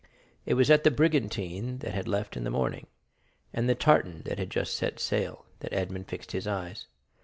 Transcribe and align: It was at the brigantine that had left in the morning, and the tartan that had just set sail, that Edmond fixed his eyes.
It 0.47 0.55
was 0.55 0.71
at 0.71 0.83
the 0.83 0.89
brigantine 0.89 1.77
that 1.77 1.93
had 1.93 2.07
left 2.07 2.35
in 2.35 2.43
the 2.43 2.49
morning, 2.49 2.87
and 3.53 3.69
the 3.69 3.75
tartan 3.75 4.23
that 4.25 4.39
had 4.39 4.49
just 4.49 4.75
set 4.75 4.99
sail, 4.99 5.45
that 5.59 5.73
Edmond 5.73 6.07
fixed 6.07 6.31
his 6.31 6.47
eyes. 6.47 6.87